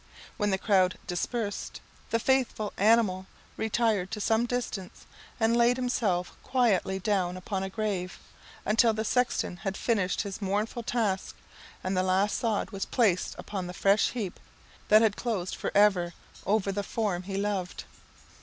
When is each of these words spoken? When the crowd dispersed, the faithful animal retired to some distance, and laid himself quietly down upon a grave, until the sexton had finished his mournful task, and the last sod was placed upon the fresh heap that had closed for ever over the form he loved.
When 0.35 0.49
the 0.49 0.57
crowd 0.57 0.97
dispersed, 1.05 1.79
the 2.09 2.17
faithful 2.17 2.73
animal 2.75 3.27
retired 3.55 4.09
to 4.09 4.19
some 4.19 4.47
distance, 4.47 5.05
and 5.39 5.55
laid 5.55 5.77
himself 5.77 6.35
quietly 6.41 6.97
down 6.97 7.37
upon 7.37 7.61
a 7.61 7.69
grave, 7.69 8.17
until 8.65 8.93
the 8.93 9.05
sexton 9.05 9.57
had 9.57 9.77
finished 9.77 10.21
his 10.21 10.41
mournful 10.41 10.81
task, 10.81 11.35
and 11.83 11.95
the 11.95 12.01
last 12.01 12.39
sod 12.39 12.71
was 12.71 12.85
placed 12.85 13.35
upon 13.37 13.67
the 13.67 13.75
fresh 13.75 14.09
heap 14.13 14.39
that 14.87 15.03
had 15.03 15.17
closed 15.17 15.53
for 15.55 15.71
ever 15.75 16.15
over 16.47 16.71
the 16.71 16.81
form 16.81 17.21
he 17.21 17.37
loved. 17.37 17.83